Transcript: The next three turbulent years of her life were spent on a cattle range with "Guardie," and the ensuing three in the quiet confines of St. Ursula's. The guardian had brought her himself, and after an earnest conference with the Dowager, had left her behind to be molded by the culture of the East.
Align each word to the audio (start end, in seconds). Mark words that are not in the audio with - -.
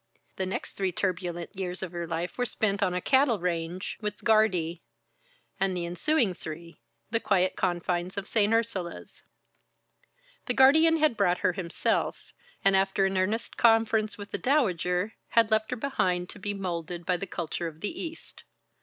The 0.35 0.47
next 0.47 0.73
three 0.73 0.91
turbulent 0.91 1.55
years 1.55 1.83
of 1.83 1.91
her 1.91 2.07
life 2.07 2.35
were 2.35 2.45
spent 2.47 2.81
on 2.81 2.95
a 2.95 3.01
cattle 3.01 3.37
range 3.37 3.99
with 4.01 4.23
"Guardie," 4.23 4.81
and 5.59 5.77
the 5.77 5.85
ensuing 5.85 6.33
three 6.33 6.69
in 6.69 6.75
the 7.11 7.19
quiet 7.19 7.55
confines 7.55 8.17
of 8.17 8.27
St. 8.27 8.51
Ursula's. 8.51 9.21
The 10.47 10.55
guardian 10.55 10.97
had 10.97 11.15
brought 11.15 11.37
her 11.45 11.53
himself, 11.53 12.33
and 12.65 12.75
after 12.75 13.05
an 13.05 13.15
earnest 13.15 13.57
conference 13.57 14.17
with 14.17 14.31
the 14.31 14.39
Dowager, 14.39 15.13
had 15.27 15.51
left 15.51 15.69
her 15.69 15.77
behind 15.77 16.29
to 16.31 16.39
be 16.39 16.55
molded 16.55 17.05
by 17.05 17.15
the 17.15 17.27
culture 17.27 17.67
of 17.67 17.81
the 17.81 18.01
East. 18.01 18.41